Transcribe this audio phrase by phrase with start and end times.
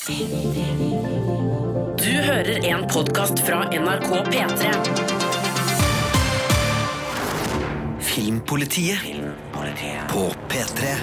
[0.00, 0.14] Du
[2.24, 4.70] hører en podkast fra NRK P3.
[8.08, 8.96] Filmpolitiet
[10.08, 10.94] på P3.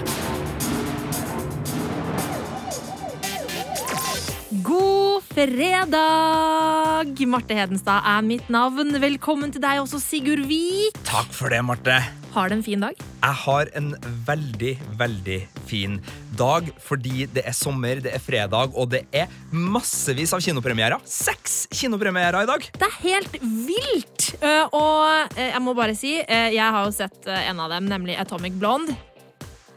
[4.66, 7.14] God fredag!
[7.30, 8.98] Marte Hedenstad er mitt navn.
[8.98, 10.98] Velkommen til deg også, Sigurd Vik.
[11.06, 12.02] Takk for det, Marte.
[12.34, 12.98] Har du en fin dag?
[12.98, 13.94] Jeg har en
[14.26, 15.98] veldig, veldig fin
[16.38, 21.04] dag fordi det er sommer, det er fredag, og det er massevis av kinopremierer.
[21.08, 22.70] Seks kinopremierer i dag!
[22.78, 24.32] Det er helt vilt!
[24.42, 27.88] Eh, og eh, jeg må bare si, eh, jeg har jo sett en av dem,
[27.92, 28.96] nemlig Atomic Blonde.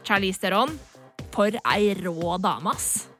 [0.07, 0.73] Charlize Theron.
[1.31, 3.10] For ei rå dame, ass.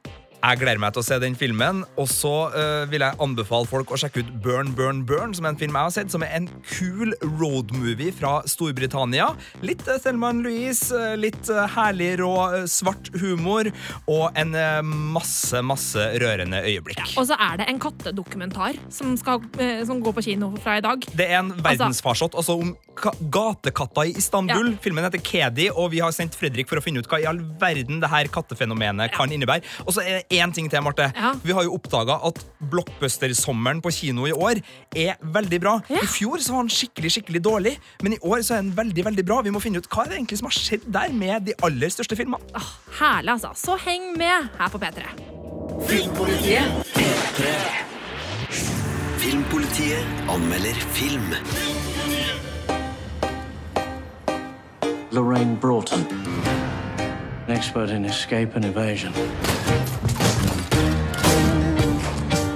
[0.42, 3.92] Jeg gleder meg til å se den filmen, og så uh, vil jeg anbefale folk
[3.94, 6.32] å sjekke ut Burn, Burn, Burn, som er en film jeg har sett, som er
[6.34, 9.28] en kul roadmovie fra Storbritannia.
[9.62, 12.32] Litt uh, Thelma Louise, øh, litt herlig rå
[12.66, 13.70] svart humor,
[14.10, 14.56] og en
[15.14, 17.04] masse, masse rørende øyeblikk.
[17.20, 20.84] Og så er det en kattedokumentar som, skal, eh, som går på kino fra i
[20.84, 21.06] dag.
[21.14, 24.74] Det er en verdensfarsott altså om ka gatekatter i Istanbul.
[24.82, 27.40] Filmen heter Kedi, og vi har sendt Fredrik for å finne ut hva i all
[27.62, 29.64] verden det her kattefenomenet kan innebære.
[29.86, 31.10] Og så er det én ting til, Marte.
[31.16, 31.32] Ja.
[31.44, 32.40] Vi har jo oppdaga at
[32.72, 34.60] blockbuster-sommeren på kino i år
[34.96, 35.74] er veldig bra.
[35.92, 36.00] Ja.
[36.02, 39.04] I fjor så var den skikkelig skikkelig dårlig, men i år så er den veldig
[39.10, 39.40] veldig bra.
[39.44, 41.90] Vi må finne ut hva er det egentlig som har skjedd der med de aller
[41.92, 42.42] største filmene.
[42.56, 43.52] Åh, herlig, altså.
[43.58, 45.06] Så heng med her på P3.
[49.22, 51.30] Filmpolitiet anmelder film.
[55.12, 56.06] Lorraine Broughton,
[57.46, 59.12] an expert in escape and evasion.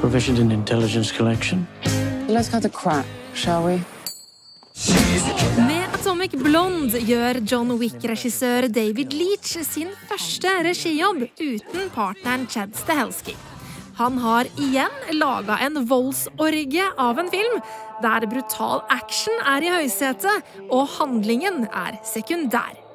[0.06, 1.66] Proficient in intelligence collection.
[2.28, 3.04] Let's cut the crap,
[3.34, 3.80] shall we?
[5.66, 13.34] Med Atomic Blonde gjør John Wick-regissør David Leach sin første regijobb uten partneren Chad Stahelski.
[13.98, 17.58] Han har igjen laga en voldsorgie av en film
[18.06, 22.85] der brutal action er i høysetet og handlingen er sekundær.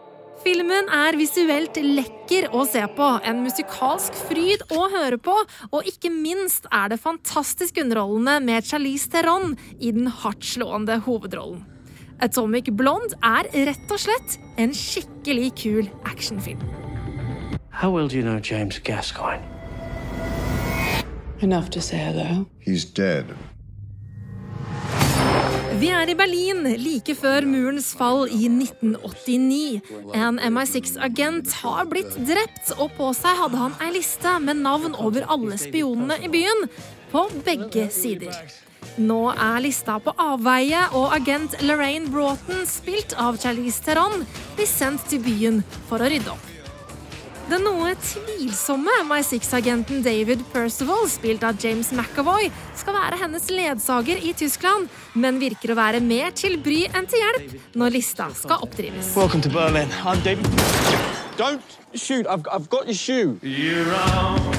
[0.42, 5.36] Filmen er visuelt lekker å se på, en musikalsk fryd å høre på,
[5.70, 11.62] og ikke minst er det fantastisk underholdende med Charlize Theron i den hardtslående hovedrollen.
[12.26, 16.66] Atomic Blonde er rett og slett en skikkelig kul actionfilm.
[17.70, 19.46] How well do you know James Gascoigne?
[21.42, 22.48] Enough to say hello.
[22.60, 23.26] He's dead.
[25.82, 29.80] Vi er i Berlin like før murens fall i 1989.
[30.14, 35.26] En MI6-agent har blitt drept, og på seg hadde han ei liste med navn over
[35.26, 36.68] alle spionene i byen.
[37.10, 38.38] På begge sider.
[39.02, 44.22] Nå er lista på avveie, og agent Lorraine Broughton, spilt av Charlize Theron,
[44.54, 46.51] blir sendt til byen for å rydde opp.
[47.50, 54.32] Den noe tvilsomme MI6-agenten David Percival, spilt av James McAvoy, skal være hennes ledsager i
[54.38, 59.14] Tyskland, men virker å være mer til bry enn til hjelp når lista skal oppdrives.
[59.18, 59.92] Welcome to Berlin.
[60.06, 60.48] I'm David.
[61.38, 61.62] Don't
[61.96, 62.28] shoot.
[62.28, 63.40] I've, I've got your shoe.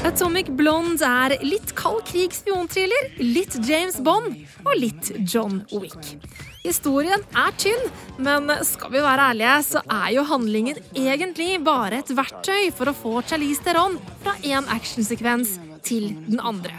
[0.04, 6.16] Atomic Blonde er litt kald krig spionthriller, litt James Bond og litt John Wick.
[6.62, 7.88] Historien er tynn,
[8.22, 12.94] men skal vi være ærlige, så er jo handlingen egentlig bare et verktøy for å
[12.94, 16.76] få Charlize Theron fra én actionsekvens til den andre.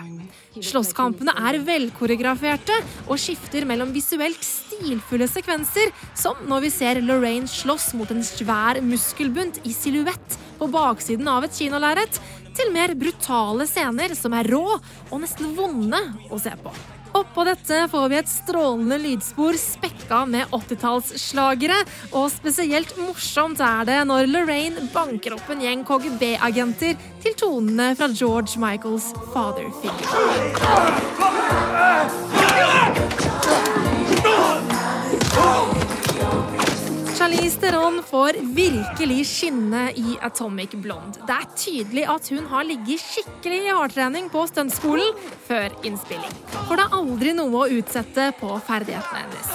[0.53, 2.77] Slåsskampene er velkoreograferte
[3.09, 8.79] og skifter mellom visuelt stilfulle sekvenser, som når vi ser Lorraine slåss mot en svær
[8.85, 12.23] muskelbunt i silhuett på baksiden av et kinolerret,
[12.55, 16.71] til mer brutale scener som er rå og nesten vonde å se på.
[17.13, 21.77] Oppå dette får vi et strålende lydspor spekka med 80-tallsslagere,
[22.17, 28.09] og spesielt morsomt er det når Lorraine banker opp en gjeng KGB-agenter til tonene fra
[28.09, 31.23] George Michaels Father Figure.
[37.23, 41.21] Charlize Theron får virkelig skinne i Atomic Blonde.
[41.23, 46.33] Det er tydelig at hun har ligget skikkelig i hardtrening på stuntskolen før innspilling.
[46.65, 49.53] For det er aldri noe å utsette på ferdighetene hennes.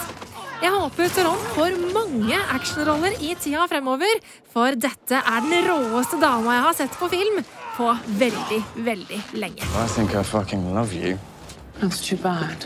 [0.63, 4.17] Jeg håper Theron får mange actionroller i tida fremover,
[4.49, 7.43] for dette er den råeste dama jeg har sett på film
[7.77, 7.93] på
[8.25, 9.69] veldig, veldig lenge.
[9.77, 11.19] I think I fucking love you.
[11.83, 12.65] That's too bad.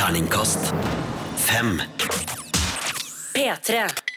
[0.00, 0.70] Terningkast
[1.36, 1.74] fem.
[3.34, 3.74] P3.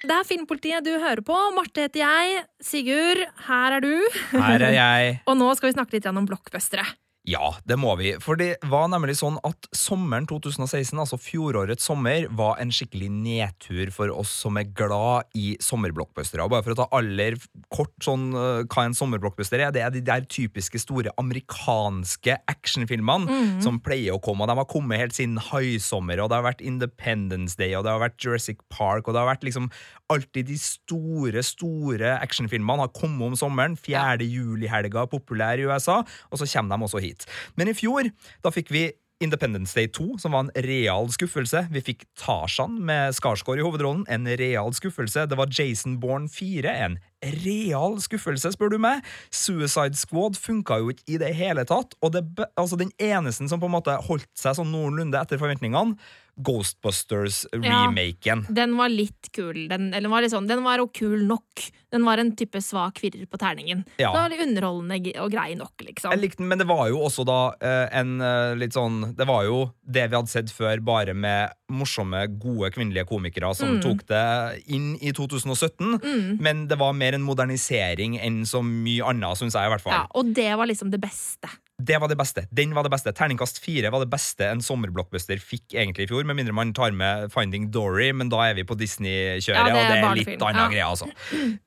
[0.07, 1.35] Det er Filmpolitiet du hører på.
[1.57, 2.38] Marte heter jeg.
[2.63, 3.19] Sigurd,
[3.50, 3.91] her er du.
[4.31, 5.18] Her er jeg.
[5.27, 6.88] Og nå skal vi snakke litt om blockbustere.
[7.23, 8.09] Ja, det må vi.
[8.19, 13.93] For det var nemlig sånn at sommeren 2016, altså fjorårets sommer, var en skikkelig nedtur
[13.95, 16.43] for oss som er glad i sommerblockbustere.
[16.51, 17.37] Bare for å ta aller
[17.71, 23.39] kort sånn uh, hva en sommerblockbuster er, det er de der typiske store amerikanske actionfilmene
[23.63, 24.43] som pleier å komme.
[24.43, 27.93] Og de har kommet helt siden Haisommer, og det har vært Independence Day, og det
[27.93, 29.71] har vært Jurassic Park, og det har vært liksom
[30.11, 33.79] alltid de store, store actionfilmene har kommet om sommeren.
[33.79, 34.27] 4.
[34.27, 37.12] juli-helga, populær i USA, og så kommer de også hit.
[37.60, 38.10] Men i fjor,
[38.44, 38.89] da fikk vi
[39.24, 41.68] Independence Day 2, som var en real skuffelse.
[41.71, 45.25] Vi fikk Tarzan med Skarsgård i hovedrollen, en real skuffelse.
[45.30, 46.98] Det var Jason Bourne 4, en
[47.44, 49.06] real skuffelse, spør du meg.
[49.31, 52.25] Suicide Squad funka jo ikke i det hele tatt, og det,
[52.60, 55.95] altså den eneste som på en måte holdt seg sånn noenlunde etter forventningene,
[56.38, 58.45] Ghostbusters-remaken.
[58.50, 59.68] Den var litt kul.
[59.69, 61.62] Den, eller var, litt sånn, den var kul nok.
[61.94, 63.83] Den var en type svak firer på terningen.
[64.01, 64.09] Ja.
[64.09, 66.12] Det var litt underholdende og grei nok, liksom.
[66.15, 69.25] Jeg likte den, men det var jo også da eh, en eh, litt sånn Det
[69.30, 73.56] var jo det vi hadde sett før, bare med morsomme, gode kvinnelige komikere Mm.
[73.57, 76.00] som tok det inn i 2017.
[76.41, 79.94] Men det var mer en modernisering enn så mye annet, syns jeg i hvert fall.
[79.94, 81.50] Ja, og det var liksom det beste.
[81.83, 82.45] Det var det beste.
[82.53, 83.12] Den var det beste.
[83.18, 86.91] Terningkast fire var det beste en sommerblockbuster fikk egentlig i fjor, med mindre man tar
[86.95, 90.62] med Finding Dory, men da er vi på Disney-kjøret, Ja, og det er litt annen
[90.63, 90.69] Ja.
[90.69, 91.09] greie, altså.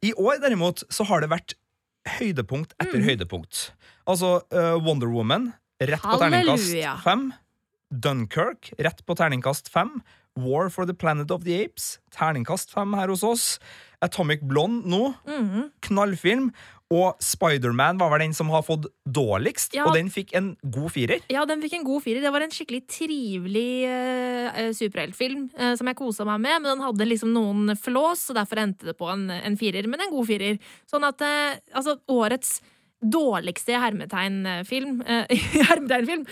[0.03, 1.55] I år, derimot, så har det vært
[2.19, 2.87] høydepunkt Mm.
[2.87, 3.71] etter høydepunkt.
[4.07, 5.53] Altså uh, Wonder Woman,
[5.83, 7.33] rett på terningkast fem.
[7.93, 10.01] Dunkirk, rett på terningkast fem.
[10.37, 13.59] War for the Planet of the Apes, terningkast fem her hos oss.
[14.03, 15.71] Atomic Blonde nå, Mhm.
[15.81, 16.53] knallfilm.
[16.94, 19.88] Og Spiderman var vel den som har fått dårligst, Ja.
[19.88, 21.21] og den fikk en god firer.
[21.29, 22.21] Ja, den fikk en god firer.
[22.23, 26.85] Det var en skikkelig trivelig uh, superheltfilm uh, som jeg kosa meg med, men den
[26.87, 30.31] hadde liksom noen flås, og derfor endte det på en, en firer, men en god
[30.31, 30.59] firer.
[30.87, 32.61] Sånn at uh, altså, årets
[33.03, 35.25] dårligste hermetegnfilm uh,
[35.69, 36.25] Hermetegnfilm!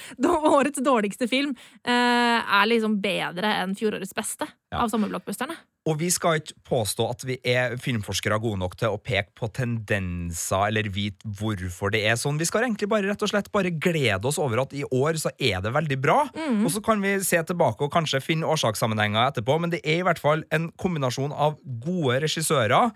[0.54, 1.52] Årets dårligste film
[1.84, 4.80] eh, er liksom bedre enn fjorårets beste Ja.
[4.82, 5.54] av sommerblockbusterne.
[5.86, 9.50] Og vi skal ikke påstå at vi er filmforskere gode nok til å peke på
[9.52, 12.40] tendenser eller vite hvorfor det er sånn.
[12.40, 15.30] Vi skal egentlig bare rett og slett bare glede oss over at i år så
[15.38, 16.16] er det veldig bra.
[16.64, 20.06] Og så kan vi se tilbake og kanskje finne årsakssammenhenger etterpå, men det er i
[20.08, 22.90] hvert fall en kombinasjon av gode regissører.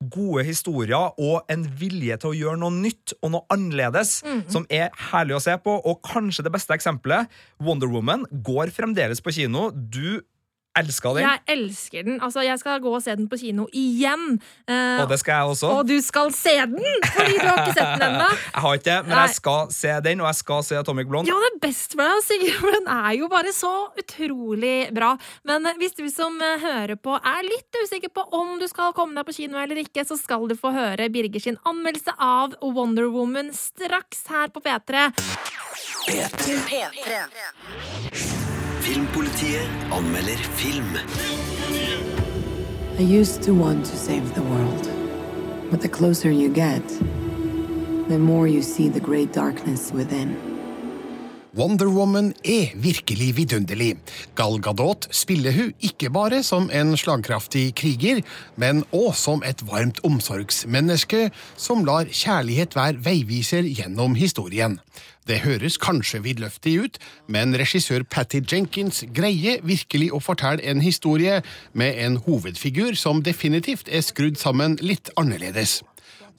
[0.00, 4.88] Gode historier og en vilje til å gjøre noe nytt og noe annerledes, som er
[5.10, 5.74] herlig å se på.
[5.84, 7.28] Og kanskje det beste eksempelet,
[7.60, 9.68] Wonder Woman, går fremdeles på kino.
[9.70, 10.22] Du
[10.78, 11.24] elska den.
[11.26, 12.20] Jeg elsker den.
[12.22, 14.36] Altså, jeg skal gå og se den på kino igjen.
[14.70, 15.70] Eh, Og det skal jeg også.
[15.78, 16.84] og du skal se den!
[17.10, 18.28] Fordi du har ikke sett den ennå.
[18.54, 19.24] Jeg har ikke det, men Nei.
[19.26, 21.30] jeg skal se den, og jeg skal se Atomic Blonde.
[21.30, 25.10] Ja, det er best for deg, Sigurd, for den er jo bare så utrolig bra.
[25.48, 28.92] Men eh, hvis du som eh, hører på er litt usikker på om du skal
[28.96, 32.54] komme deg på kino eller ikke, så skal du få høre Birger sin anmeldelse av
[32.62, 35.08] Wonder Woman straks her på P3.
[36.06, 36.60] P3.
[36.70, 38.29] P3.
[38.90, 40.96] Filmpolitiet anmelder film.
[42.98, 44.88] I used to want to save the world.
[45.70, 46.82] But the closer you get,
[48.08, 50.34] the more you see the great darkness within.
[51.54, 53.96] Wonder Woman er virkelig vidunderlig.
[54.34, 58.24] Gal Gadot spiller hun ikke bare som en slagkraftig kriger,
[58.56, 64.80] men òg som et varmt omsorgsmenneske som lar kjærlighet være veiviser gjennom historien.
[65.30, 66.96] Det høres kanskje vidløftig ut,
[67.30, 71.36] men regissør Patty Jenkins greier virkelig å fortelle en historie
[71.70, 75.84] med en hovedfigur som definitivt er skrudd sammen litt annerledes.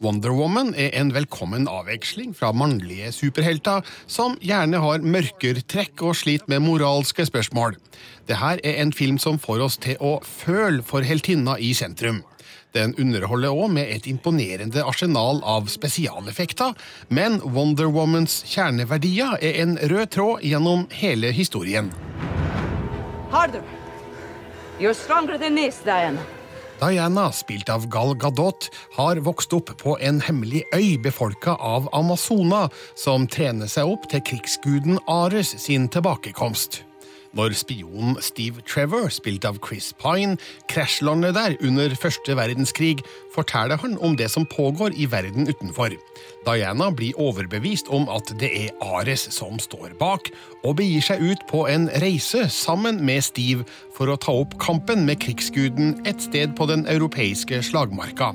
[0.03, 6.17] Wonder Woman er en velkommen avveksling fra mannlige superhelter som gjerne har mørkere trekk og
[6.19, 7.79] sliter med moralske spørsmål.
[8.27, 12.25] Dette er en film som får oss til å føle for heltinna i sentrum.
[12.71, 16.71] Den underholder òg med et imponerende arsenal av spesialeffekter,
[17.09, 21.91] men Wonder Womans kjerneverdier er en rød tråd gjennom hele historien.
[23.31, 23.63] Harder.
[24.79, 26.21] You're stronger than this, Diana.
[26.81, 32.69] Diana, spilt av Gal Gadot, har vokst opp på en hemmelig øy befolka av Amazona,
[32.95, 36.81] som trener seg opp til krigsguden Ares sin tilbakekomst.
[37.31, 40.35] Når spionen Steve Trevor, spilt av Chris Pine,
[40.67, 42.99] krasjlander der under første verdenskrig,
[43.31, 45.95] forteller han om det som pågår i verden utenfor.
[46.43, 50.27] Diana blir overbevist om at det er Ares som står bak,
[50.67, 53.63] og begir seg ut på en reise sammen med Steve
[53.95, 58.33] for å ta opp kampen med krigsguden et sted på den europeiske slagmarka.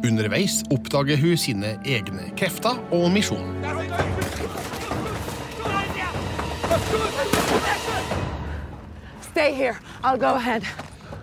[0.00, 3.52] Underveis oppdager hun sine egne krefter og misjon.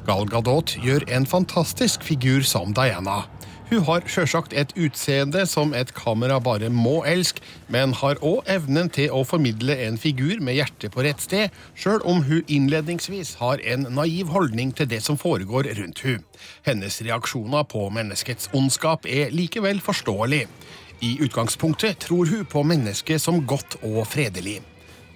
[0.08, 3.28] Gal Gadot gjør en fantastisk figur som Diana.
[3.68, 8.90] Hun har sjølsagt et utseende som et kamera bare må elske, men har òg evnen
[8.96, 13.62] til å formidle en figur med hjertet på rett sted, sjøl om hun innledningsvis har
[13.62, 16.24] en naiv holdning til det som foregår rundt hun.
[16.66, 20.48] Hennes reaksjoner på menneskets ondskap er likevel forståelig.
[21.06, 24.58] I utgangspunktet tror hun på mennesket som godt og fredelig.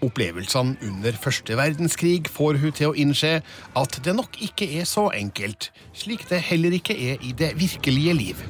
[0.01, 3.35] Opplevelsene under første verdenskrig får hun til å innse
[3.77, 8.17] at det nok ikke er så enkelt, slik det heller ikke er i det virkelige
[8.17, 8.45] liv.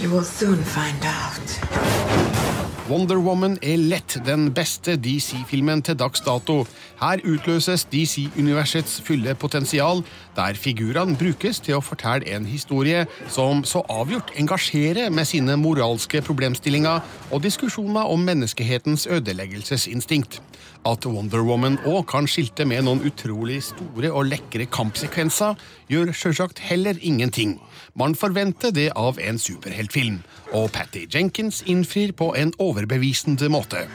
[0.00, 2.43] You will soon find out.
[2.84, 6.66] Wonder Woman er lett den beste DC-filmen til dags dato.
[7.00, 10.02] Her utløses DC-universets fulle potensial,
[10.36, 16.20] der figurene brukes til å fortelle en historie som så avgjort engasjerer med sine moralske
[16.28, 17.00] problemstillinger
[17.30, 20.42] og diskusjoner om menneskehetens ødeleggelsesinstinkt.
[20.84, 25.56] At Wonder Woman òg kan skilte med noen utrolig store og lekre kampsekvenser,
[25.88, 27.56] gjør sjølsagt heller ingenting.
[27.96, 30.20] Man forventer det av en superheltfilm,
[30.52, 33.86] og Patty Jenkins innfrir på en overbevisende måte.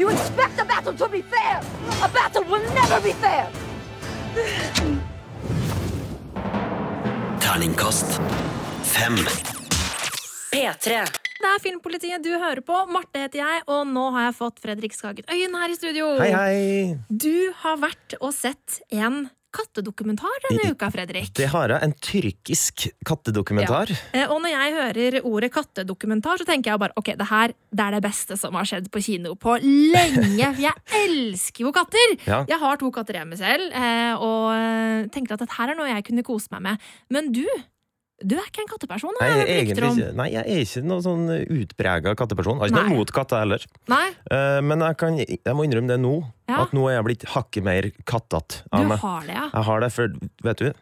[0.00, 1.60] You expect a battle to be fair!
[2.00, 3.44] A battle will never be fair!
[7.44, 8.20] Terningkast
[8.88, 9.20] fem.
[10.52, 11.27] P3.
[11.38, 12.76] Det er Filmpolitiet du hører på.
[12.90, 16.12] Marte heter jeg, og nå har jeg fått Fredrik Skagen Øyen her i studio.
[16.18, 16.94] Hei, hei.
[17.06, 21.30] Du har vært og sett en kattedokumentar denne uka, Fredrik.
[21.38, 21.84] Det har jeg.
[21.86, 23.92] En tyrkisk kattedokumentar.
[24.12, 24.26] Ja.
[24.34, 27.96] Og når jeg hører ordet kattedokumentar, så tenker jeg bare ok, det her det er
[27.96, 30.52] det beste som har skjedd på kino på lenge.
[30.66, 32.14] Jeg elsker jo katter!
[32.26, 32.42] Ja.
[32.48, 35.88] Jeg har to katter hjemme selv, eh, og tenkte tenker at dette her er noe
[35.90, 36.86] jeg kunne kose meg med.
[37.12, 37.44] Men du,
[38.24, 39.14] du er ikke en katteperson?
[39.20, 42.58] Nei, Jeg jeg egentlig ikke, nei, jeg er ikke noen sånn utprega katteperson.
[42.58, 43.66] Har ikke noe mot katter heller.
[43.88, 46.16] Nei, Uh, Men jeg, kan, jeg må innrømme det nå,
[46.48, 46.62] Ja.
[46.64, 48.98] at nå er jeg blitt hakket mer kattete du av meg.
[48.98, 49.46] har det, ja.
[49.54, 50.08] Jeg har det, for
[50.42, 50.72] vet du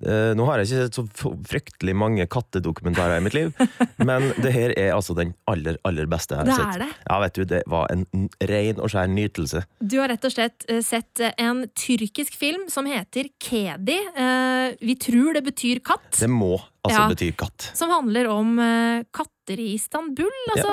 [0.00, 3.50] Nå har jeg ikke sett så fryktelig mange kattedokumentarer i mitt liv,
[4.08, 6.80] men det her er altså den aller, aller beste jeg har Det sett.
[6.80, 6.88] det.
[7.10, 8.06] Ja, vet du, det var en
[8.48, 9.64] ren og skjær nytelse.
[9.84, 13.98] Du har rett og slett eh, sett eh, en tyrkisk film som heter Kedi.
[14.16, 16.10] Eh, Vi tror det betyr katt.
[16.16, 16.54] Det må
[16.86, 17.08] altså Ja.
[17.12, 17.70] bety katt.
[17.76, 20.30] Som handler om eh, katter i Istanbul.
[20.54, 20.72] Altså,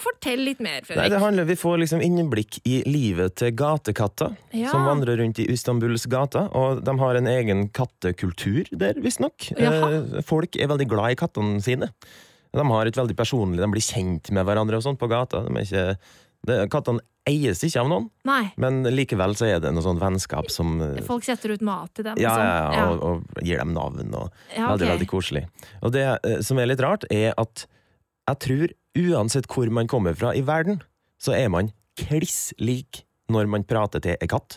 [0.00, 4.70] fortell litt mer, Nei, det handler, Vi får liksom innblikk i livet til gatekatter Ja.
[4.70, 6.48] som vandrer rundt i Istanbuls gater.
[6.56, 9.52] Og de har en egen kattekultur der, visstnok.
[9.56, 11.90] Eh, folk er veldig glad i kattene sine.
[12.52, 15.44] De har et veldig personlig, de blir kjent med hverandre og sånt på gata.
[15.46, 15.98] De er ikke,
[16.46, 20.48] det, kattene eies ikke av noen, Nei, men likevel så er det noe sånn vennskap
[20.50, 22.16] som eh, folk setter ut mat til dem.
[22.18, 23.02] ja, og ja, ja, og,
[23.36, 24.08] og gir dem navn.
[24.16, 25.44] Og, Ja, Veldig, veldig koselig.
[25.84, 27.66] Og det eh, som er litt rart, er at
[28.30, 30.80] jeg tror uansett hvor man kommer fra i verden,
[31.20, 31.70] så er man
[32.00, 34.56] kliss lik når man prater til ei katt.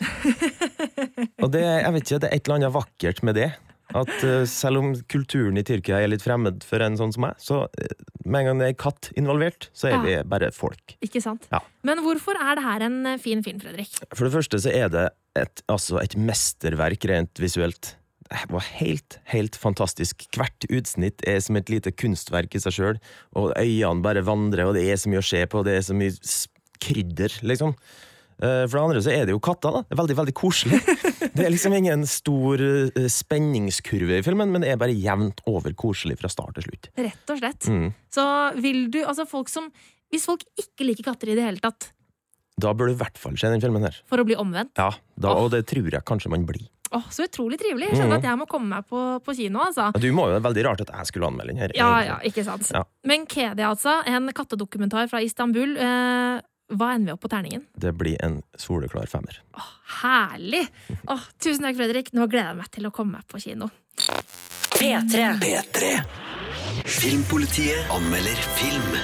[1.44, 3.50] Og det, jeg vet ikke, det er et eller annet vakkert med det.
[3.94, 7.36] At eh, selv om kulturen i Tyrkia er litt fremmed for en sånn som meg,
[7.38, 7.92] så eh,
[8.24, 10.00] med en gang det er katt involvert, så er Ja.
[10.02, 10.96] vi bare folk.
[11.04, 11.44] Ikke sant?
[11.52, 11.60] Ja.
[11.86, 13.92] Men hvorfor er det her en eh, fin film, Fredrik?
[14.16, 15.04] For det første så er det
[15.38, 17.92] et, altså et mesterverk rent visuelt.
[18.30, 20.24] Det var helt, helt fantastisk.
[20.34, 22.98] Hvert utsnitt er som et lite kunstverk i seg sjøl,
[23.36, 25.84] og øynene bare vandrer, og det er så mye å se på, og det er
[25.86, 26.12] så mye
[26.84, 27.74] krydder, liksom.
[28.42, 29.82] Eh, For det andre så er det jo katter, da.
[29.86, 30.80] Det er veldig, veldig koselig.
[31.34, 35.74] Det er liksom ingen stor eh, spenningskurve i filmen, men det er bare jevnt over
[35.78, 36.90] koselig fra start til slutt.
[36.98, 37.68] Rett og slett.
[37.70, 37.88] Mm.
[38.14, 38.24] Så
[38.64, 39.70] vil du, altså folk som
[40.14, 41.88] Hvis folk ikke liker katter i det hele tatt,
[42.60, 43.96] Da bør du i hvert fall se den filmen her.
[44.06, 46.68] for å bli omvendt Ja, da, og det tror jeg kanskje man blir.
[46.94, 47.90] Åh, Så utrolig trivelig.
[47.90, 48.22] Jeg skjønner mm.
[48.22, 49.90] at jeg må komme meg på, på kino, altså.
[49.98, 51.74] Du må jo, det er veldig rart at jeg skulle anmelde den her.
[51.78, 52.70] Ja, ja, ikke sant.
[52.74, 52.84] Ja.
[53.08, 53.98] Men Kedi, altså.
[54.06, 55.74] En kattedokumentar fra Istanbul.
[55.74, 56.42] Eh,
[56.74, 57.66] hva ender vi opp på terningen?
[57.76, 59.40] Det blir en soleklar femmer.
[60.00, 60.64] Herlig!
[61.12, 62.14] Åh, tusen takk, Fredrik.
[62.16, 63.70] Nå gleder jeg meg til å komme meg på kino.
[64.78, 65.26] P3.
[65.42, 65.92] P3.
[66.84, 69.00] Filmpolitiet anmelder film.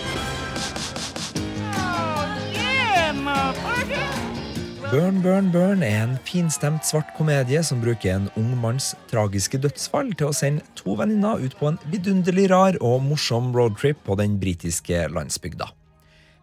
[4.91, 10.09] Burn, Burn, Burn er en finstemt svart komedie som bruker en ung manns tragiske dødsfall
[10.19, 14.35] til å sende to venninner ut på en vidunderlig rar og morsom roadtrip på den
[14.43, 15.69] britiske landsbygda.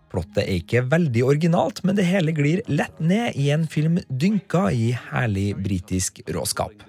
[0.08, 4.70] Plottet er ikke veldig originalt, men det hele glir lett ned i en film dynka
[4.72, 6.88] i herlig britisk råskap.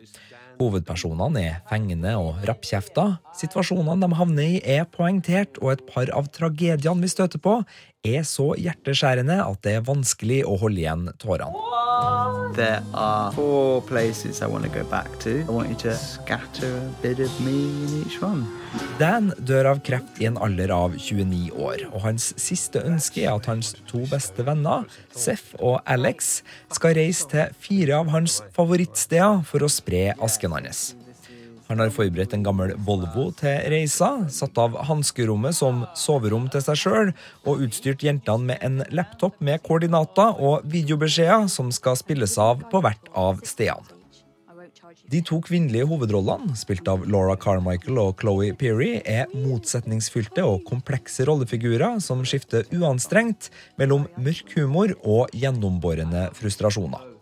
[0.58, 3.06] Hovedpersonene er fengende og rappkjefta.
[3.38, 7.60] Situasjonene de havner i, er poengtert, og et par av tragediene vi støter på,
[8.06, 11.77] er så hjerteskjærende at det er vanskelig å holde igjen tårene.
[12.54, 15.44] There are four places I want to go back to.
[15.46, 18.46] I want you to scatter a bit of me in each one.
[18.98, 23.32] Dan dør av kreft i en alder av 29 år, og hans siste ønske er
[23.36, 26.40] at hans to beste venner, Seff og Alex,
[26.74, 30.88] skal reise til fire av hans favorittsteder for å spre asken hans.
[31.68, 36.80] Han har forberedt en gammel Volvo til reisa, satt av hanskerommet som soverom til seg
[36.80, 37.12] sjøl,
[37.44, 42.80] og utstyrt jentene med en laptop med koordinater og videobeskjeder som skal spilles av på
[42.84, 43.94] hvert av stedene.
[45.08, 51.24] De to kvinnelige hovedrollene, spilt av Laura Carmichael og Chloé Peary, er motsetningsfylte og komplekse
[51.28, 57.17] rollefigurer som skifter uanstrengt mellom mørk humor og gjennombårende frustrasjoner.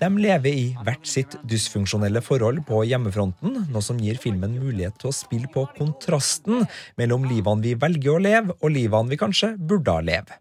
[0.00, 5.10] De lever i hvert sitt dysfunksjonelle forhold på hjemmefronten, noe som gir filmen mulighet til
[5.10, 6.64] å spille på kontrasten
[6.96, 10.38] mellom livene vi velger å leve, og livene vi kanskje burde leve.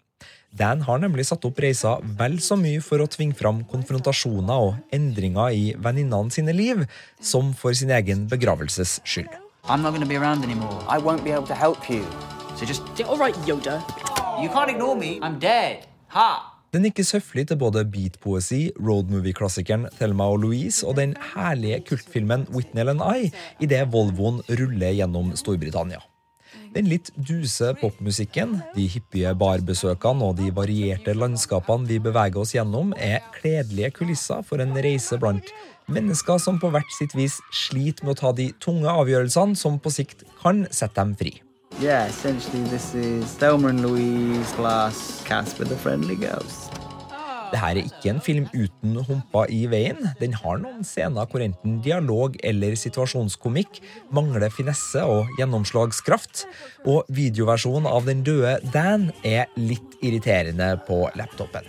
[0.56, 4.96] Dan har nemlig satt opp reisa vel så mye for å tvinge fram konfrontasjoner og
[4.96, 6.86] endringer i venninnene sine liv,
[7.22, 9.30] som for sin egen begravelses skyld.
[9.68, 10.80] I'm not going to be around anymore.
[10.88, 12.06] I won't be able to help you.
[12.56, 13.84] So just all right, Yoda.
[14.42, 15.20] You can't ignore me.
[15.22, 15.86] I'm dead.
[16.08, 16.49] Ha!
[16.70, 22.86] Den nikkes høflig til både beatpoesi, roadmovie-klassikeren Thelma og Louise og den herlige kultfilmen Whitney
[22.86, 23.32] and I
[23.66, 26.04] idet Volvoen ruller gjennom Storbritannia.
[26.76, 32.94] Den litt duse popmusikken, de hyppige barbesøkene og de varierte landskapene vi beveger oss gjennom,
[32.94, 35.50] er kledelige kulisser for en reise blant
[35.90, 39.94] mennesker som på hvert sitt vis sliter med å ta de tunge avgjørelsene som på
[39.98, 41.40] sikt kan sette dem fri.
[41.80, 46.76] Yeah, essentially this is Thelma and Louise plus Casper the Friendly Ghost.
[47.54, 50.10] Dette er ikke en film uten humper i veien.
[50.20, 53.80] Den har noen scener hvor enten dialog eller situasjonskomikk
[54.12, 56.44] mangler finesse og gjennomslagskraft.
[56.84, 61.64] Og videoversjonen av Den døde Dan er litt irriterende på laptopen.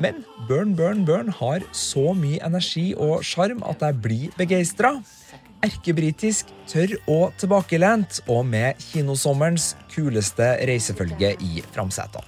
[0.00, 4.98] Men Burn, Burn, Burn har så mye energi og sjarm at jeg blir begeistra
[5.64, 12.24] erkebritisk, tørr og tilbakelent, og med kinosommerens kuleste reisefølge i framsetene.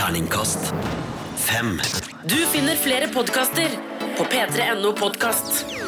[0.00, 0.72] Terningkast
[1.40, 1.76] fem.
[2.28, 3.72] Du finner flere podkaster
[4.18, 5.79] på p3.no podkast.